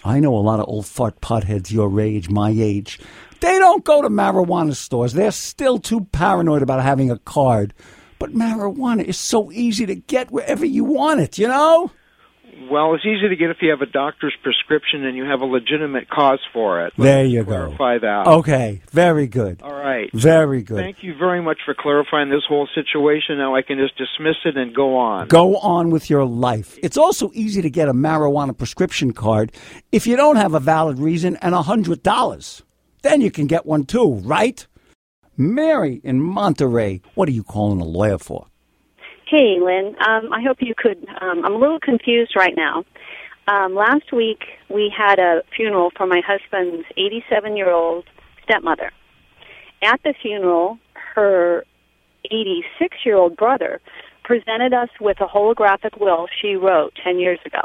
I 0.04 0.20
know 0.20 0.36
a 0.36 0.38
lot 0.38 0.60
of 0.60 0.68
old 0.68 0.86
fart 0.86 1.20
potheads 1.20 1.72
your 1.72 2.00
age, 2.00 2.28
my 2.28 2.50
age. 2.50 3.00
They 3.40 3.58
don't 3.58 3.84
go 3.84 4.02
to 4.02 4.08
marijuana 4.08 4.74
stores. 4.74 5.14
They're 5.14 5.30
still 5.30 5.78
too 5.78 6.04
paranoid 6.12 6.62
about 6.62 6.82
having 6.82 7.10
a 7.10 7.18
card. 7.18 7.74
But 8.18 8.32
marijuana 8.32 9.04
is 9.04 9.18
so 9.18 9.50
easy 9.52 9.84
to 9.86 9.94
get 9.94 10.30
wherever 10.30 10.64
you 10.64 10.84
want 10.84 11.20
it, 11.20 11.38
you 11.38 11.48
know? 11.48 11.90
Well, 12.70 12.94
it's 12.94 13.04
easy 13.04 13.28
to 13.28 13.36
get 13.36 13.50
if 13.50 13.58
you 13.60 13.70
have 13.70 13.82
a 13.82 13.86
doctor's 13.86 14.34
prescription 14.42 15.04
and 15.04 15.16
you 15.16 15.24
have 15.24 15.40
a 15.40 15.44
legitimate 15.44 16.08
cause 16.08 16.40
for 16.52 16.86
it. 16.86 16.94
Let 16.96 17.04
There 17.04 17.24
you 17.24 17.44
go. 17.44 17.50
clarify 17.52 17.98
that. 17.98 18.26
Okay, 18.26 18.80
very 18.90 19.26
good. 19.26 19.60
All 19.62 19.72
right. 19.72 20.10
Very 20.12 20.62
good. 20.62 20.78
Thank 20.78 21.02
you 21.02 21.14
very 21.16 21.42
much 21.42 21.58
for 21.64 21.74
clarifying 21.74 22.30
this 22.30 22.44
whole 22.48 22.66
situation. 22.74 23.38
Now 23.38 23.54
I 23.54 23.62
can 23.62 23.76
just 23.78 23.96
dismiss 23.98 24.36
it 24.44 24.56
and 24.56 24.74
go 24.74 24.96
on. 24.96 25.28
Go 25.28 25.56
on 25.58 25.90
with 25.90 26.08
your 26.08 26.24
life. 26.24 26.78
It's 26.82 26.96
also 26.96 27.30
easy 27.34 27.60
to 27.62 27.70
get 27.70 27.88
a 27.88 27.94
marijuana 27.94 28.56
prescription 28.56 29.12
card 29.12 29.52
if 29.92 30.06
you 30.06 30.16
don't 30.16 30.36
have 30.36 30.54
a 30.54 30.60
valid 30.60 30.98
reason 30.98 31.36
and 31.42 31.54
a 31.54 31.58
$100. 31.62 32.62
Then 33.02 33.20
you 33.20 33.30
can 33.30 33.46
get 33.46 33.66
one 33.66 33.84
too, 33.84 34.14
right? 34.24 34.66
Mary 35.36 36.00
in 36.02 36.20
Monterey, 36.22 37.02
what 37.14 37.28
are 37.28 37.32
you 37.32 37.44
calling 37.44 37.80
a 37.80 37.84
lawyer 37.84 38.18
for? 38.18 38.46
Hey, 39.26 39.58
Len. 39.60 39.96
Um, 40.06 40.32
I 40.32 40.40
hope 40.40 40.58
you 40.60 40.72
could. 40.76 41.04
Um, 41.20 41.44
I'm 41.44 41.54
a 41.54 41.58
little 41.58 41.80
confused 41.80 42.36
right 42.36 42.54
now. 42.56 42.84
Um, 43.48 43.74
last 43.74 44.12
week, 44.12 44.44
we 44.68 44.92
had 44.96 45.18
a 45.18 45.42
funeral 45.54 45.90
for 45.96 46.06
my 46.06 46.20
husband's 46.24 46.86
87 46.96 47.56
year 47.56 47.70
old 47.70 48.04
stepmother. 48.44 48.92
At 49.82 50.00
the 50.04 50.14
funeral, 50.22 50.78
her 50.94 51.64
86 52.30 52.98
year 53.04 53.16
old 53.16 53.36
brother 53.36 53.80
presented 54.22 54.72
us 54.72 54.90
with 55.00 55.20
a 55.20 55.26
holographic 55.26 56.00
will 56.00 56.28
she 56.40 56.54
wrote 56.54 56.92
10 57.02 57.18
years 57.18 57.40
ago. 57.44 57.62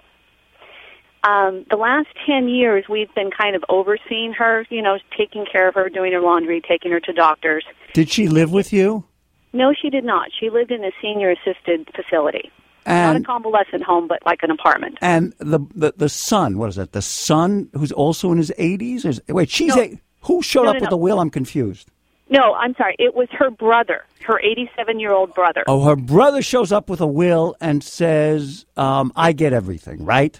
Um, 1.24 1.68
the 1.70 1.77
last 1.77 2.08
10 2.25 2.50
years, 2.50 2.86
we've 2.89 3.13
been 3.13 3.30
kind 3.30 3.56
of 3.56 3.63
overseeing 3.70 4.34
her, 4.34 4.65
you 4.72 4.82
know, 4.82 4.98
taking 5.15 5.46
care 5.46 5.68
of 5.68 5.75
her, 5.75 5.89
doing 5.89 6.12
her 6.13 6.22
laundry, 6.22 6.60
taking 6.68 6.91
her 6.91 7.00
to 7.01 7.13
doctors. 7.13 7.63
Did 7.94 8.10
she 8.10 8.27
live 8.27 8.51
with 8.51 8.74
you? 8.74 9.06
No, 9.53 9.74
she 9.79 9.89
did 9.89 10.03
not. 10.05 10.29
She 10.39 10.50
lived 10.50 10.72
in 10.72 10.84
a 10.84 10.91
senior 11.01 11.31
assisted 11.31 11.89
facility. 11.96 12.51
Not 12.88 13.15
a 13.15 13.22
convalescent 13.22 13.84
home, 13.84 14.08
but 14.08 14.20
like 14.25 14.39
an 14.41 14.50
apartment. 14.50 14.98
and 15.01 15.34
the, 15.38 15.60
the 15.75 15.93
the 15.98 16.10
son, 16.10 16.58
what 16.58 16.70
is 16.70 16.77
it? 16.79 16.93
The 16.93 17.01
son 17.01 17.70
who's 17.74 17.91
also 17.91 18.31
in 18.31 18.39
his 18.39 18.51
80s? 18.58 19.05
Is, 19.05 19.22
wait, 19.29 19.50
she's 19.51 19.75
No. 19.75 19.81
a 19.84 20.01
who 20.22 20.41
showed 20.41 20.63
No, 20.63 20.70
up 20.70 20.75
no, 20.77 20.81
with 20.81 20.89
the 20.89 20.98
will? 20.98 21.20
I'm 21.20 21.29
confused. 21.29 21.89
No, 22.29 22.53
I'm 22.55 22.74
sorry. 22.75 22.96
It 22.98 23.13
was 23.13 23.27
her 23.34 23.51
brother, 23.51 24.05
her 24.25 24.39
87 24.39 25.00
year 25.00 25.12
old 25.13 25.34
brother. 25.36 25.63
Oh, 25.67 25.84
her 25.84 25.96
brother 25.96 26.41
shows 26.41 26.72
up 26.72 26.89
with 26.89 27.01
a 27.01 27.08
will 27.08 27.55
and 27.62 27.84
says, 27.84 28.65
um, 28.77 29.12
"I 29.15 29.34
get 29.34 29.53
everything," 29.53 30.03
right? 30.03 30.39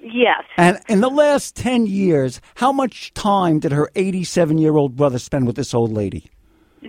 Yes. 0.00 0.44
And 0.56 0.78
in 0.88 1.00
the 1.00 1.10
last 1.10 1.56
10 1.56 1.86
years, 1.86 2.40
how 2.54 2.70
much 2.72 3.12
time 3.14 3.58
did 3.58 3.72
her 3.72 3.90
87 3.96 4.58
year 4.58 4.76
old 4.76 4.96
brother 4.96 5.18
spend 5.18 5.46
with 5.46 5.56
this 5.56 5.74
old 5.74 5.92
lady? 5.92 6.30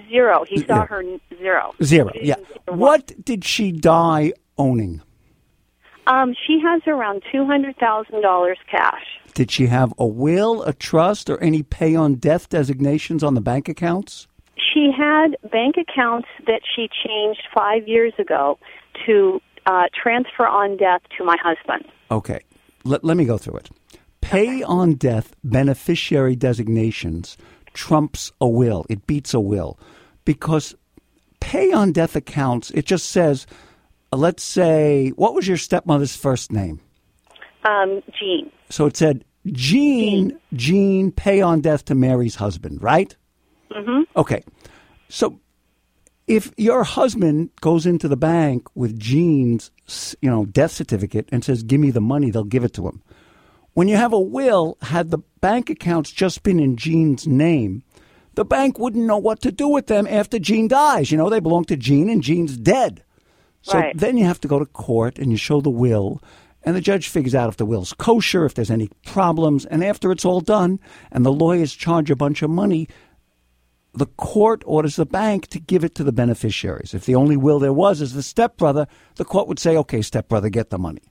Zero. 0.09 0.45
He 0.47 0.63
saw 0.65 0.85
her 0.85 1.01
n- 1.01 1.19
zero. 1.37 1.73
Zero. 1.83 2.11
Yeah. 2.15 2.35
see 2.35 2.43
her 2.67 2.73
once. 2.73 2.79
What 2.79 3.25
did 3.25 3.43
she 3.43 3.71
die 3.71 4.33
owning? 4.57 5.01
Um, 6.07 6.33
she 6.47 6.59
has 6.59 6.81
around 6.87 7.23
$200,000 7.33 8.55
cash. 8.69 9.03
Did 9.33 9.51
she 9.51 9.67
have 9.67 9.93
a 9.97 10.05
will, 10.05 10.61
a 10.63 10.73
trust, 10.73 11.29
or 11.29 11.41
any 11.41 11.63
pay 11.63 11.95
on 11.95 12.15
death 12.15 12.49
designations 12.49 13.23
on 13.23 13.33
the 13.33 13.41
bank 13.41 13.69
accounts? 13.69 14.27
She 14.57 14.91
had 14.95 15.37
bank 15.51 15.75
accounts 15.77 16.27
that 16.47 16.61
she 16.75 16.89
changed 17.05 17.41
five 17.53 17.87
years 17.87 18.13
ago 18.19 18.59
to 19.05 19.41
uh, 19.65 19.83
transfer 20.01 20.47
on 20.47 20.77
death 20.77 21.01
to 21.17 21.23
my 21.23 21.37
husband. 21.41 21.85
Okay. 22.09 22.41
Let, 22.83 23.03
let 23.03 23.15
me 23.15 23.25
go 23.25 23.37
through 23.37 23.57
it. 23.57 23.69
Pay 24.21 24.63
on 24.63 24.95
death 24.95 25.33
beneficiary 25.43 26.35
designations 26.35 27.37
trumps 27.73 28.31
a 28.39 28.47
will. 28.47 28.85
It 28.89 29.07
beats 29.07 29.33
a 29.33 29.39
will 29.39 29.79
because 30.25 30.75
pay 31.39 31.71
on 31.71 31.91
death 31.91 32.15
accounts, 32.15 32.71
it 32.71 32.85
just 32.85 33.09
says, 33.09 33.47
uh, 34.13 34.17
let's 34.17 34.43
say, 34.43 35.09
what 35.09 35.33
was 35.33 35.47
your 35.47 35.57
stepmother's 35.57 36.15
first 36.15 36.51
name? 36.51 36.79
Um, 37.63 38.01
Jean. 38.17 38.51
So 38.69 38.85
it 38.85 38.97
said, 38.97 39.25
Jean, 39.47 40.39
Jean, 40.53 41.11
pay 41.11 41.41
on 41.41 41.61
death 41.61 41.85
to 41.85 41.95
Mary's 41.95 42.35
husband, 42.35 42.81
right? 42.81 43.15
Mm-hmm. 43.71 44.03
Okay. 44.15 44.43
So 45.09 45.39
if 46.27 46.53
your 46.57 46.83
husband 46.83 47.49
goes 47.61 47.85
into 47.85 48.07
the 48.07 48.17
bank 48.17 48.67
with 48.75 48.99
Jean's, 48.99 49.71
you 50.21 50.29
know, 50.29 50.45
death 50.45 50.71
certificate 50.71 51.27
and 51.31 51.43
says, 51.43 51.63
"Give 51.63 51.79
me 51.79 51.91
the 51.91 52.01
money," 52.01 52.31
they'll 52.31 52.43
give 52.43 52.63
it 52.63 52.73
to 52.75 52.87
him. 52.87 53.01
When 53.73 53.87
you 53.87 53.95
have 53.95 54.13
a 54.13 54.19
will, 54.19 54.77
had 54.81 55.11
the 55.11 55.19
bank 55.39 55.69
accounts 55.69 56.11
just 56.11 56.43
been 56.43 56.59
in 56.59 56.75
Jean's 56.75 57.25
name, 57.25 57.83
the 58.35 58.45
bank 58.45 58.77
wouldn't 58.77 59.05
know 59.05 59.17
what 59.17 59.41
to 59.41 59.51
do 59.51 59.67
with 59.67 59.87
them 59.87 60.07
after 60.07 60.39
Jean 60.39 60.67
dies. 60.67 61.11
You 61.11 61.17
know, 61.17 61.29
they 61.29 61.39
belong 61.39 61.65
to 61.65 61.77
Jean 61.77 62.09
and 62.09 62.21
Jean's 62.21 62.57
dead. 62.57 63.03
So 63.61 63.77
Right. 63.77 63.97
then 63.97 64.17
you 64.17 64.25
have 64.25 64.41
to 64.41 64.47
go 64.47 64.59
to 64.59 64.65
court 64.65 65.19
and 65.19 65.31
you 65.31 65.37
show 65.37 65.61
the 65.61 65.69
will, 65.69 66.21
and 66.63 66.75
the 66.75 66.81
judge 66.81 67.07
figures 67.07 67.35
out 67.35 67.49
if 67.49 67.57
the 67.57 67.65
will's 67.65 67.93
kosher, 67.93 68.45
if 68.45 68.53
there's 68.53 68.71
any 68.71 68.89
problems, 69.05 69.65
and 69.65 69.83
after 69.83 70.11
it's 70.11 70.25
all 70.25 70.41
done, 70.41 70.79
and 71.11 71.25
the 71.25 71.31
lawyers 71.31 71.73
charge 71.73 72.11
a 72.11 72.15
bunch 72.15 72.41
of 72.41 72.49
money, 72.49 72.87
the 73.93 74.05
court 74.05 74.63
orders 74.65 74.95
the 74.95 75.05
bank 75.05 75.47
to 75.47 75.59
give 75.59 75.83
it 75.83 75.95
to 75.95 76.03
the 76.03 76.13
beneficiaries. 76.13 76.93
If 76.93 77.05
the 77.05 77.15
only 77.15 77.37
will 77.37 77.59
there 77.59 77.73
was 77.73 78.01
is 78.01 78.13
the 78.13 78.23
stepbrother, 78.23 78.87
the 79.15 79.25
court 79.25 79.47
would 79.47 79.59
say, 79.59 79.75
okay, 79.77 80.01
stepbrother, 80.01 80.49
get 80.49 80.69
the 80.69 80.77
money. 80.79 81.01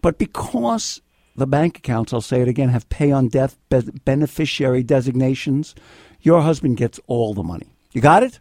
But 0.00 0.18
because 0.18 1.00
the 1.36 1.46
bank 1.46 1.78
accounts, 1.78 2.12
I'll 2.12 2.20
say 2.20 2.40
it 2.40 2.48
again, 2.48 2.68
have 2.68 2.88
pay 2.88 3.10
on 3.10 3.28
death 3.28 3.56
be- 3.68 3.90
beneficiary 4.04 4.82
designations, 4.82 5.74
your 6.20 6.42
husband 6.42 6.76
gets 6.76 7.00
all 7.06 7.34
the 7.34 7.42
money. 7.42 7.66
You 7.92 8.00
got 8.00 8.22
it? 8.22 8.40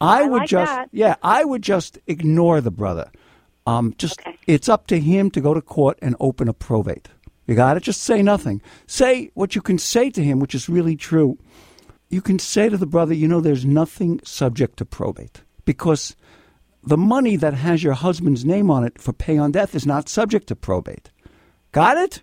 I, 0.00 0.20
I 0.20 0.22
would 0.24 0.38
like 0.40 0.48
just, 0.48 0.72
that. 0.72 0.88
yeah, 0.92 1.16
I 1.22 1.44
would 1.44 1.62
just 1.62 1.98
ignore 2.06 2.60
the 2.60 2.70
brother. 2.70 3.10
Um, 3.66 3.94
just 3.96 4.20
Okay. 4.20 4.36
it's 4.46 4.68
up 4.68 4.86
to 4.88 5.00
him 5.00 5.30
to 5.30 5.40
go 5.40 5.54
to 5.54 5.62
court 5.62 5.98
and 6.02 6.16
open 6.20 6.48
a 6.48 6.52
probate. 6.52 7.08
You 7.46 7.54
got 7.54 7.76
it? 7.76 7.82
Just 7.82 8.02
say 8.02 8.22
nothing. 8.22 8.60
Say 8.86 9.30
what 9.34 9.54
you 9.54 9.62
can 9.62 9.78
say 9.78 10.10
to 10.10 10.22
him, 10.22 10.38
which 10.38 10.54
is 10.54 10.68
really 10.68 10.96
true. 10.96 11.38
You 12.10 12.20
can 12.20 12.38
say 12.38 12.68
to 12.68 12.76
the 12.76 12.86
brother, 12.86 13.14
you 13.14 13.28
know, 13.28 13.40
there's 13.40 13.64
nothing 13.64 14.20
subject 14.24 14.76
to 14.78 14.84
probate 14.84 15.42
because 15.64 16.16
the 16.82 16.96
money 16.98 17.36
that 17.36 17.54
has 17.54 17.82
your 17.82 17.94
husband's 17.94 18.44
name 18.44 18.70
on 18.70 18.84
it 18.84 19.00
for 19.00 19.12
pay 19.12 19.38
on 19.38 19.52
death 19.52 19.74
is 19.74 19.86
not 19.86 20.08
subject 20.08 20.46
to 20.48 20.56
probate. 20.56 21.10
Got 21.74 21.98
it? 21.98 22.22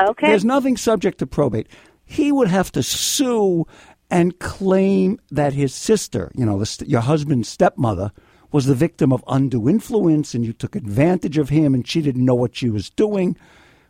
Okay. 0.00 0.28
There's 0.28 0.44
nothing 0.44 0.76
subject 0.76 1.18
to 1.18 1.26
probate. 1.26 1.66
He 2.04 2.32
would 2.32 2.48
have 2.48 2.72
to 2.72 2.82
sue 2.82 3.66
and 4.10 4.38
claim 4.38 5.18
that 5.30 5.52
his 5.52 5.74
sister, 5.74 6.30
you 6.34 6.46
know, 6.46 6.58
the, 6.58 6.84
your 6.86 7.00
husband's 7.00 7.48
stepmother, 7.48 8.12
was 8.52 8.66
the 8.66 8.74
victim 8.74 9.12
of 9.12 9.24
undue 9.26 9.68
influence 9.68 10.34
and 10.34 10.44
you 10.44 10.52
took 10.52 10.76
advantage 10.76 11.36
of 11.36 11.48
him 11.48 11.74
and 11.74 11.88
she 11.88 12.00
didn't 12.00 12.24
know 12.24 12.34
what 12.34 12.54
she 12.54 12.70
was 12.70 12.90
doing. 12.90 13.36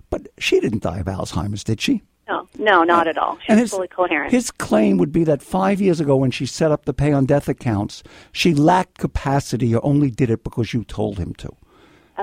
But 0.09 0.29
she 0.39 0.61
didn't 0.61 0.83
die 0.83 0.99
of 0.99 1.07
Alzheimer's, 1.07 1.65
did 1.65 1.81
she? 1.81 2.03
no, 2.29 2.49
no, 2.59 2.83
not 2.83 3.09
at 3.09 3.19
all. 3.19 3.37
She's 3.41 3.51
And 3.51 3.61
his, 3.61 3.71
fully 3.71 3.89
coherent. 3.89 4.33
His 4.33 4.51
claim 4.51 4.97
would 4.97 5.13
be 5.13 5.25
that 5.25 5.43
five 5.43 5.81
years 5.81 6.01
ago, 6.01 6.17
when 6.17 6.31
she 6.31 6.47
set 6.47 6.71
up 6.71 6.85
the 6.85 6.95
pay 6.95 7.13
on 7.13 7.27
death 7.27 7.49
accounts, 7.49 8.03
she 8.33 8.55
lacked 8.55 8.99
capacity 8.99 9.75
or 9.75 9.85
only 9.85 10.11
did 10.11 10.31
it 10.31 10.45
because 10.45 10.73
you 10.73 10.85
told 10.85 11.19
him 11.19 11.35
to. 11.35 11.51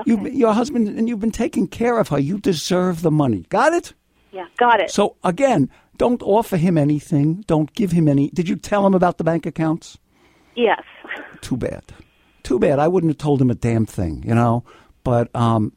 You, 0.06 0.28
your 0.28 0.52
husband, 0.54 0.88
and 0.88 1.08
you've 1.08 1.20
been 1.20 1.30
taking 1.30 1.66
care 1.66 1.98
of 1.98 2.08
her. 2.08 2.18
You 2.18 2.38
deserve 2.38 3.02
the 3.02 3.10
money. 3.10 3.44
Got 3.48 3.72
it? 3.74 3.94
yeah, 4.32 4.46
got 4.56 4.80
it. 4.80 4.90
So 4.90 5.16
again, 5.24 5.68
don't 5.96 6.22
offer 6.22 6.56
him 6.56 6.78
anything. 6.78 7.42
Don't 7.46 7.72
give 7.74 7.90
him 7.90 8.08
any. 8.08 8.30
Did 8.30 8.48
you 8.48 8.56
tell 8.56 8.86
him 8.86 8.94
about 8.94 9.18
the 9.18 9.24
bank 9.24 9.46
accounts? 9.46 9.98
yes. 10.54 10.82
Too 11.40 11.56
bad. 11.56 11.82
Too 12.42 12.58
bad. 12.58 12.78
I 12.78 12.86
wouldn't 12.86 13.10
have 13.10 13.18
told 13.18 13.40
him 13.40 13.50
a 13.50 13.54
damn 13.54 13.86
thing, 13.86 14.22
you 14.26 14.34
know. 14.34 14.62
But 15.04 15.34
um, 15.34 15.72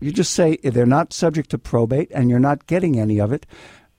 you 0.00 0.12
just 0.12 0.32
say 0.34 0.56
they're 0.62 0.86
not 0.86 1.12
subject 1.12 1.50
to 1.50 1.58
probate 1.58 2.10
and 2.14 2.28
you're 2.28 2.38
not 2.38 2.66
getting 2.66 2.98
any 3.00 3.20
of 3.20 3.32
it. 3.32 3.46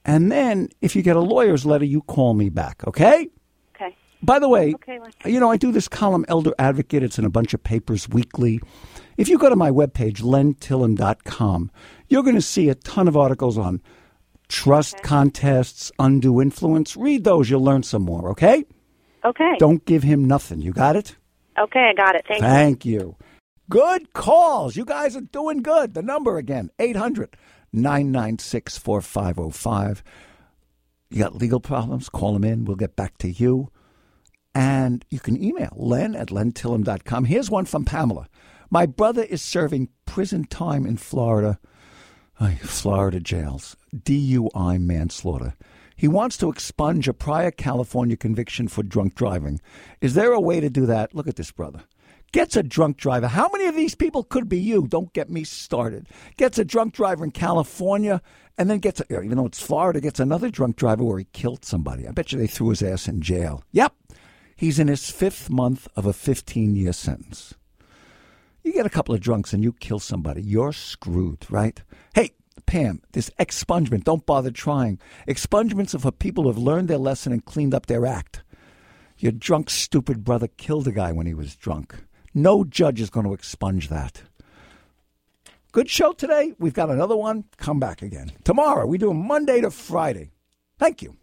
And 0.05 0.31
then 0.31 0.69
if 0.81 0.95
you 0.95 1.01
get 1.01 1.15
a 1.15 1.19
lawyer's 1.21 1.65
letter, 1.65 1.85
you 1.85 2.01
call 2.01 2.33
me 2.35 2.49
back, 2.49 2.85
okay? 2.87 3.27
Okay. 3.75 3.95
By 4.21 4.37
the 4.39 4.49
way, 4.49 4.73
Okay, 4.75 4.99
you 5.25 5.39
know, 5.39 5.49
I 5.49 5.57
do 5.57 5.71
this 5.71 5.87
column, 5.87 6.25
Elder 6.27 6.53
Advocate. 6.59 7.03
It's 7.03 7.17
in 7.17 7.25
a 7.25 7.29
bunch 7.29 7.53
of 7.53 7.63
papers 7.63 8.07
weekly. 8.09 8.61
If 9.17 9.29
you 9.29 9.37
go 9.37 9.49
to 9.49 9.55
my 9.55 9.71
webpage, 9.71 10.21
lentillem.com, 10.21 11.71
you're 12.07 12.23
going 12.23 12.35
to 12.35 12.41
see 12.41 12.69
a 12.69 12.75
ton 12.75 13.07
of 13.07 13.17
articles 13.17 13.57
on 13.57 13.81
trust 14.47 14.95
okay. 14.95 15.03
contests, 15.03 15.91
undue 15.99 16.41
influence. 16.41 16.95
Read 16.95 17.23
those, 17.23 17.49
you'll 17.49 17.63
learn 17.63 17.83
some 17.83 18.03
more, 18.03 18.29
okay? 18.31 18.65
Okay. 19.25 19.55
Don't 19.57 19.85
give 19.85 20.03
him 20.03 20.25
nothing. 20.25 20.61
You 20.61 20.73
got 20.73 20.95
it? 20.95 21.15
Okay, 21.57 21.91
I 21.91 21.93
got 21.93 22.15
it. 22.15 22.25
Thank, 22.27 22.41
Thank 22.41 22.85
you. 22.85 22.91
you. 22.91 23.15
Good 23.69 24.13
calls. 24.13 24.75
You 24.75 24.85
guys 24.85 25.15
are 25.15 25.21
doing 25.21 25.61
good. 25.61 25.93
The 25.93 26.01
number 26.01 26.37
again, 26.37 26.69
800 26.79 27.37
996 27.71 28.77
4505. 28.77 30.03
You 31.09 31.19
got 31.19 31.35
legal 31.35 31.59
problems? 31.59 32.09
Call 32.09 32.33
them 32.33 32.43
in. 32.43 32.65
We'll 32.65 32.75
get 32.75 32.95
back 32.95 33.17
to 33.19 33.29
you. 33.29 33.69
And 34.55 35.05
you 35.09 35.19
can 35.19 35.41
email 35.41 35.73
len 35.75 36.15
at 36.15 36.27
lentillem.com. 36.27 37.25
Here's 37.25 37.49
one 37.49 37.65
from 37.65 37.85
Pamela. 37.85 38.27
My 38.73 38.87
brother 38.87 39.21
is 39.21 39.43
serving 39.43 39.89
prison 40.07 40.45
time 40.45 40.87
in 40.87 40.97
Florida, 40.97 41.59
Florida 42.61 43.19
jails, 43.19 43.77
DUI 43.95 44.81
manslaughter. 44.81 45.53
He 45.95 46.07
wants 46.07 46.37
to 46.37 46.49
expunge 46.49 47.07
a 47.07 47.13
prior 47.13 47.51
California 47.51 48.17
conviction 48.17 48.67
for 48.67 48.81
drunk 48.81 49.13
driving. 49.13 49.61
Is 50.01 50.15
there 50.15 50.31
a 50.31 50.41
way 50.41 50.59
to 50.59 50.71
do 50.71 50.87
that? 50.87 51.13
Look 51.13 51.27
at 51.27 51.35
this, 51.35 51.51
brother. 51.51 51.83
Gets 52.31 52.55
a 52.55 52.63
drunk 52.63 52.97
driver. 52.97 53.27
How 53.27 53.47
many 53.53 53.65
of 53.65 53.75
these 53.75 53.93
people 53.93 54.23
could 54.23 54.49
be 54.49 54.57
you? 54.57 54.87
Don't 54.87 55.13
get 55.13 55.29
me 55.29 55.43
started. 55.43 56.07
Gets 56.37 56.57
a 56.57 56.65
drunk 56.65 56.95
driver 56.95 57.23
in 57.23 57.29
California 57.29 58.23
and 58.57 58.71
then 58.71 58.79
gets, 58.79 59.01
a, 59.01 59.21
even 59.21 59.37
though 59.37 59.45
it's 59.45 59.61
Florida, 59.61 60.01
gets 60.01 60.19
another 60.19 60.49
drunk 60.49 60.77
driver 60.77 61.03
where 61.03 61.19
he 61.19 61.25
killed 61.25 61.63
somebody. 61.63 62.07
I 62.07 62.11
bet 62.11 62.31
you 62.31 62.39
they 62.39 62.47
threw 62.47 62.69
his 62.69 62.81
ass 62.81 63.07
in 63.07 63.21
jail. 63.21 63.63
Yep. 63.71 63.93
He's 64.55 64.79
in 64.79 64.87
his 64.87 65.11
fifth 65.11 65.51
month 65.51 65.87
of 65.95 66.07
a 66.07 66.13
15 66.13 66.75
year 66.75 66.93
sentence. 66.93 67.53
You 68.63 68.71
get 68.71 68.85
a 68.85 68.89
couple 68.89 69.13
of 69.13 69.21
drunks 69.21 69.51
and 69.53 69.61
you 69.61 69.73
kill 69.73 69.99
somebody, 69.99 70.41
you're 70.41 70.71
screwed, 70.71 71.45
right? 71.49 71.81
Hey, 72.15 72.31
Pam, 72.65 73.01
this 73.11 73.29
expungement, 73.39 74.05
don't 74.05 74.25
bother 74.25 74.51
trying. 74.51 74.99
Expungements 75.27 75.93
are 75.93 75.99
for 75.99 76.11
people 76.11 76.43
who 76.43 76.49
have 76.49 76.57
learned 76.57 76.87
their 76.87 76.97
lesson 76.97 77.33
and 77.33 77.43
cleaned 77.43 77.73
up 77.73 77.87
their 77.87 78.05
act. 78.05 78.41
Your 79.17 79.33
drunk, 79.33 79.69
stupid 79.69 80.23
brother 80.23 80.47
killed 80.47 80.87
a 80.87 80.91
guy 80.91 81.11
when 81.11 81.27
he 81.27 81.33
was 81.33 81.55
drunk. 81.55 81.95
No 82.33 82.63
judge 82.63 83.01
is 83.01 83.09
going 83.09 83.25
to 83.25 83.33
expunge 83.33 83.89
that. 83.89 84.23
Good 85.73 85.89
show 85.89 86.13
today. 86.13 86.53
We've 86.57 86.73
got 86.73 86.89
another 86.89 87.17
one. 87.17 87.45
Come 87.57 87.79
back 87.79 88.01
again. 88.01 88.31
Tomorrow, 88.43 88.85
we 88.85 88.97
do 88.97 89.13
Monday 89.13 89.59
to 89.61 89.71
Friday. 89.71 90.31
Thank 90.79 91.01
you. 91.01 91.11